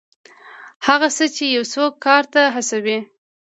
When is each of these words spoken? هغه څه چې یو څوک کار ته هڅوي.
هغه 0.87 1.07
څه 1.17 1.25
چې 1.35 1.45
یو 1.55 1.63
څوک 1.73 1.93
کار 2.05 2.23
ته 2.33 2.41
هڅوي. 2.55 2.97